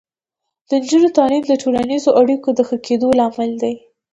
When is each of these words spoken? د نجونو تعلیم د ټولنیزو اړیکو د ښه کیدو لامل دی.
د 0.67 0.69
نجونو 0.81 1.07
تعلیم 1.17 1.43
د 1.47 1.53
ټولنیزو 1.61 2.09
اړیکو 2.21 2.49
د 2.53 2.59
ښه 2.67 2.77
کیدو 2.85 3.07
لامل 3.19 3.51
دی. 3.63 3.73